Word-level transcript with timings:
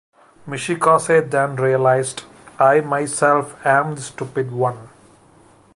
Michikaze 0.47 1.29
then 1.29 1.57
realized 1.57 2.23
I 2.57 2.81
myself 2.81 3.55
am 3.63 3.93
the 3.93 4.01
stupid 4.01 4.51
one. 4.51 4.89